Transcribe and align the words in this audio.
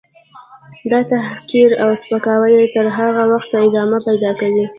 دا 0.91 0.99
تحقیر 1.13 1.69
او 1.83 1.89
سپکاوی 2.01 2.57
تر 2.73 2.85
هغه 2.97 3.23
وخته 3.31 3.55
ادامه 3.67 3.97
پیدا 4.07 4.31
کوي. 4.39 4.65